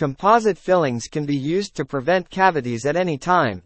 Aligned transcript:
Composite 0.00 0.56
fillings 0.56 1.08
can 1.08 1.26
be 1.26 1.36
used 1.36 1.76
to 1.76 1.84
prevent 1.84 2.30
cavities 2.30 2.86
at 2.86 2.96
any 2.96 3.18
time. 3.18 3.62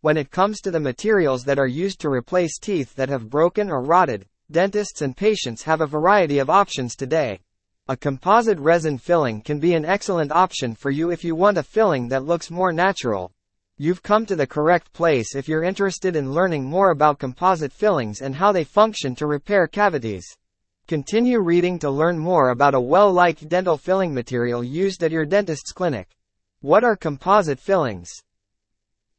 When 0.00 0.16
it 0.16 0.30
comes 0.30 0.60
to 0.60 0.70
the 0.70 0.78
materials 0.78 1.42
that 1.42 1.58
are 1.58 1.66
used 1.66 1.98
to 2.02 2.08
replace 2.08 2.56
teeth 2.56 2.94
that 2.94 3.08
have 3.08 3.28
broken 3.28 3.68
or 3.68 3.82
rotted, 3.82 4.26
dentists 4.48 5.02
and 5.02 5.16
patients 5.16 5.64
have 5.64 5.80
a 5.80 5.86
variety 5.88 6.38
of 6.38 6.48
options 6.48 6.94
today. 6.94 7.40
A 7.88 7.96
composite 7.96 8.60
resin 8.60 8.96
filling 8.96 9.40
can 9.40 9.58
be 9.58 9.74
an 9.74 9.84
excellent 9.84 10.30
option 10.30 10.76
for 10.76 10.92
you 10.92 11.10
if 11.10 11.24
you 11.24 11.34
want 11.34 11.58
a 11.58 11.64
filling 11.64 12.06
that 12.10 12.26
looks 12.26 12.48
more 12.48 12.72
natural. 12.72 13.32
You've 13.76 14.04
come 14.04 14.24
to 14.26 14.36
the 14.36 14.46
correct 14.46 14.92
place 14.92 15.34
if 15.34 15.48
you're 15.48 15.64
interested 15.64 16.14
in 16.14 16.30
learning 16.30 16.62
more 16.64 16.92
about 16.92 17.18
composite 17.18 17.72
fillings 17.72 18.20
and 18.20 18.36
how 18.36 18.52
they 18.52 18.62
function 18.62 19.16
to 19.16 19.26
repair 19.26 19.66
cavities. 19.66 20.38
Continue 20.92 21.40
reading 21.40 21.78
to 21.78 21.90
learn 21.90 22.18
more 22.18 22.50
about 22.50 22.74
a 22.74 22.80
well-liked 22.82 23.48
dental 23.48 23.78
filling 23.78 24.12
material 24.12 24.62
used 24.62 25.02
at 25.02 25.10
your 25.10 25.24
dentist's 25.24 25.72
clinic. 25.72 26.06
What 26.60 26.84
are 26.84 26.96
composite 26.96 27.58
fillings? 27.58 28.10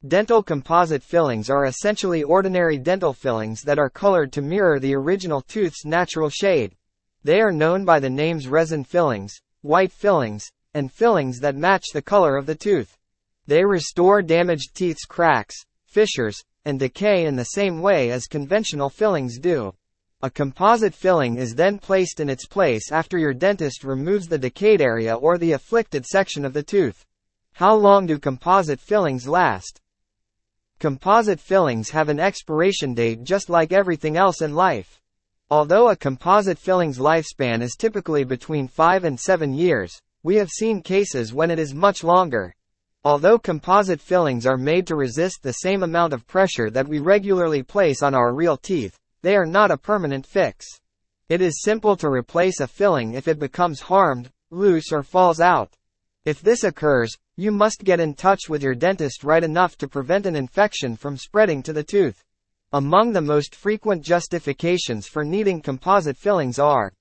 Dental 0.08 0.44
composite 0.44 1.02
fillings 1.02 1.50
are 1.50 1.66
essentially 1.66 2.22
ordinary 2.22 2.78
dental 2.78 3.12
fillings 3.12 3.64
that 3.64 3.80
are 3.80 3.90
colored 3.90 4.32
to 4.34 4.42
mirror 4.44 4.80
the 4.80 4.94
original 4.94 5.42
tooth's 5.42 5.84
natural 5.84 6.30
shade. 6.30 6.76
They 7.24 7.42
are 7.42 7.52
known 7.52 7.86
by 7.86 8.00
the 8.00 8.08
names 8.08 8.48
resin 8.48 8.84
fillings, 8.84 9.34
white 9.64 9.92
fillings, 9.92 10.46
and 10.76 10.92
fillings 10.92 11.40
that 11.40 11.56
match 11.56 11.86
the 11.92 12.04
color 12.04 12.38
of 12.38 12.46
the 12.46 12.54
tooth. 12.54 13.00
They 13.48 13.66
restore 13.66 14.22
damaged 14.22 14.76
teeth's 14.76 15.06
cracks, 15.06 15.56
fissures, 15.88 16.40
and 16.66 16.80
decay 16.80 17.26
in 17.26 17.36
the 17.36 17.46
same 17.46 17.82
way 17.82 18.12
as 18.12 18.28
conventional 18.28 18.92
fillings 18.92 19.40
do. 19.40 19.74
A 20.24 20.30
composite 20.30 20.96
filling 20.96 21.36
is 21.36 21.54
then 21.54 21.78
placed 21.78 22.22
in 22.22 22.30
its 22.30 22.46
place 22.46 22.94
after 22.94 23.18
your 23.18 23.34
dentist 23.34 23.84
removes 23.84 24.26
the 24.26 24.38
decayed 24.38 24.80
area 24.80 25.14
or 25.14 25.38
the 25.38 25.52
afflicted 25.52 26.06
section 26.06 26.46
of 26.46 26.54
the 26.54 26.64
tooth. 26.64 27.06
How 27.52 27.76
long 27.76 28.06
do 28.06 28.18
composite 28.18 28.80
fillings 28.80 29.28
last? 29.28 29.82
Composite 30.80 31.42
fillings 31.42 31.90
have 31.90 32.08
an 32.08 32.22
expiration 32.22 32.94
date 32.94 33.26
just 33.26 33.50
like 33.50 33.74
everything 33.74 34.16
else 34.16 34.42
in 34.42 34.56
life. 34.56 35.02
Although 35.50 35.90
a 35.90 35.98
composite 35.98 36.58
filling's 36.58 37.00
lifespan 37.00 37.62
is 37.62 37.76
typically 37.78 38.24
between 38.24 38.70
5 38.70 39.04
and 39.04 39.20
7 39.20 39.54
years, 39.54 39.92
we 40.24 40.38
have 40.38 40.48
seen 40.48 40.82
cases 40.82 41.34
when 41.34 41.52
it 41.52 41.60
is 41.60 41.74
much 41.74 42.02
longer. 42.02 42.56
Although 43.04 43.40
composite 43.40 44.00
fillings 44.00 44.46
are 44.46 44.56
made 44.56 44.88
to 44.88 44.96
resist 44.96 45.40
the 45.44 45.52
same 45.52 45.84
amount 45.84 46.14
of 46.14 46.26
pressure 46.28 46.70
that 46.70 46.88
we 46.88 47.00
regularly 47.00 47.62
place 47.62 48.02
on 48.02 48.16
our 48.16 48.34
real 48.34 48.56
teeth, 48.56 48.98
they 49.24 49.36
are 49.36 49.46
not 49.46 49.72
a 49.72 49.78
permanent 49.78 50.28
fix. 50.28 50.68
It 51.30 51.42
is 51.42 51.64
simple 51.64 51.96
to 51.98 52.10
replace 52.10 52.60
a 52.60 52.68
filling 52.68 53.14
if 53.14 53.28
it 53.28 53.40
becomes 53.40 53.80
harmed, 53.80 54.30
loose 54.52 54.92
or 54.92 55.02
falls 55.02 55.40
out. 55.40 55.74
If 56.26 56.42
this 56.42 56.64
occurs, 56.64 57.18
you 57.36 57.52
must 57.52 57.84
get 57.84 58.00
in 58.00 58.14
touch 58.14 58.48
with 58.48 58.62
your 58.62 58.76
dentist 58.76 59.24
right 59.24 59.44
enough 59.44 59.78
to 59.78 59.88
prevent 59.88 60.26
an 60.26 60.36
infection 60.36 60.96
from 60.96 61.18
spreading 61.18 61.64
to 61.64 61.74
the 61.74 61.84
tooth. 61.84 62.24
Among 62.72 63.14
the 63.14 63.22
most 63.22 63.56
frequent 63.56 64.04
justifications 64.04 65.08
for 65.08 65.24
needing 65.24 65.62
composite 65.62 66.18
fillings 66.18 66.60
are 66.60 66.94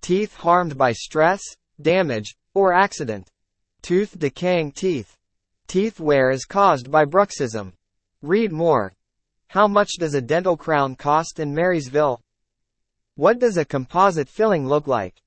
teeth 0.00 0.34
harmed 0.34 0.76
by 0.76 0.92
stress, 0.92 1.40
damage, 1.80 2.36
or 2.54 2.72
accident, 2.72 3.30
tooth 3.82 4.18
decaying 4.18 4.72
teeth, 4.72 5.16
teeth 5.66 5.98
wear 5.98 6.30
is 6.30 6.44
caused 6.44 6.90
by 6.90 7.04
bruxism. 7.04 7.72
Read 8.22 8.52
more. 8.52 8.92
How 9.48 9.68
much 9.68 9.92
does 9.98 10.14
a 10.14 10.20
dental 10.20 10.56
crown 10.56 10.96
cost 10.96 11.38
in 11.38 11.54
Marysville? 11.54 12.20
What 13.16 13.38
does 13.38 13.56
a 13.56 13.64
composite 13.64 14.28
filling 14.28 14.66
look 14.66 14.86
like? 14.86 15.22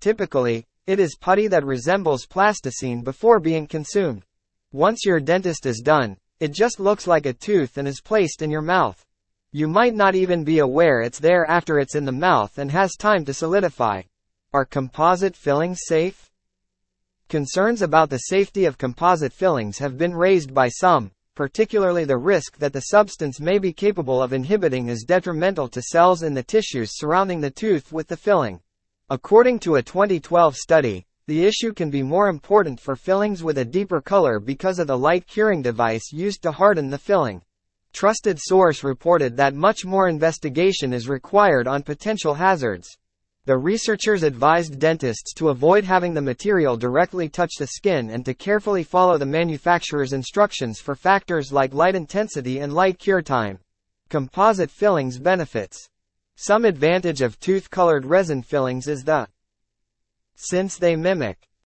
Typically, 0.00 0.66
it 0.86 1.00
is 1.00 1.16
putty 1.16 1.48
that 1.48 1.64
resembles 1.64 2.26
plasticine 2.26 3.02
before 3.02 3.40
being 3.40 3.66
consumed. 3.66 4.24
Once 4.70 5.04
your 5.04 5.18
dentist 5.18 5.66
is 5.66 5.80
done, 5.80 6.16
it 6.40 6.52
just 6.52 6.78
looks 6.78 7.06
like 7.06 7.26
a 7.26 7.32
tooth 7.32 7.78
and 7.78 7.88
is 7.88 8.00
placed 8.00 8.42
in 8.42 8.50
your 8.50 8.62
mouth. 8.62 9.04
You 9.50 9.66
might 9.66 9.94
not 9.94 10.14
even 10.14 10.44
be 10.44 10.58
aware 10.58 11.00
it's 11.00 11.18
there 11.18 11.48
after 11.48 11.78
it's 11.78 11.94
in 11.94 12.04
the 12.04 12.12
mouth 12.12 12.58
and 12.58 12.70
has 12.70 12.96
time 12.96 13.24
to 13.24 13.32
solidify. 13.32 14.02
Are 14.52 14.64
composite 14.64 15.36
fillings 15.36 15.80
safe? 15.86 16.30
Concerns 17.28 17.80
about 17.80 18.10
the 18.10 18.18
safety 18.18 18.66
of 18.66 18.78
composite 18.78 19.32
fillings 19.32 19.78
have 19.78 19.96
been 19.96 20.14
raised 20.14 20.52
by 20.52 20.68
some, 20.68 21.10
particularly 21.34 22.04
the 22.04 22.16
risk 22.16 22.58
that 22.58 22.72
the 22.72 22.80
substance 22.80 23.40
may 23.40 23.58
be 23.58 23.72
capable 23.72 24.22
of 24.22 24.32
inhibiting 24.32 24.88
is 24.88 25.04
detrimental 25.04 25.68
to 25.68 25.82
cells 25.82 26.22
in 26.22 26.34
the 26.34 26.42
tissues 26.42 26.90
surrounding 26.94 27.40
the 27.40 27.50
tooth 27.50 27.92
with 27.92 28.08
the 28.08 28.16
filling. 28.16 28.60
According 29.10 29.58
to 29.60 29.76
a 29.76 29.82
2012 29.82 30.56
study, 30.56 31.06
the 31.26 31.44
issue 31.44 31.72
can 31.72 31.90
be 31.90 32.02
more 32.02 32.28
important 32.28 32.78
for 32.78 32.96
fillings 32.96 33.42
with 33.42 33.58
a 33.58 33.64
deeper 33.64 34.00
color 34.00 34.38
because 34.38 34.78
of 34.78 34.86
the 34.86 34.98
light 34.98 35.26
curing 35.26 35.62
device 35.62 36.12
used 36.12 36.42
to 36.42 36.52
harden 36.52 36.90
the 36.90 36.98
filling. 36.98 37.42
Trusted 37.92 38.38
source 38.40 38.84
reported 38.84 39.36
that 39.36 39.54
much 39.54 39.84
more 39.84 40.08
investigation 40.08 40.92
is 40.92 41.08
required 41.08 41.66
on 41.66 41.82
potential 41.82 42.34
hazards. 42.34 42.98
The 43.46 43.58
researchers 43.58 44.22
advised 44.22 44.78
dentists 44.78 45.34
to 45.34 45.50
avoid 45.50 45.84
having 45.84 46.14
the 46.14 46.22
material 46.22 46.78
directly 46.78 47.28
touch 47.28 47.56
the 47.58 47.66
skin 47.66 48.08
and 48.08 48.24
to 48.24 48.32
carefully 48.32 48.82
follow 48.82 49.18
the 49.18 49.26
manufacturer's 49.26 50.14
instructions 50.14 50.80
for 50.80 50.94
factors 50.94 51.52
like 51.52 51.74
light 51.74 51.94
intensity 51.94 52.60
and 52.60 52.72
light 52.72 52.98
cure 52.98 53.20
time. 53.20 53.58
Composite 54.08 54.70
fillings 54.70 55.18
benefits. 55.18 55.90
Some 56.36 56.64
advantage 56.64 57.20
of 57.20 57.38
tooth-colored 57.38 58.06
resin 58.06 58.42
fillings 58.42 58.88
is 58.88 59.04
that 59.04 59.28
since 60.36 60.78
they 60.78 60.96
mimic 60.96 61.46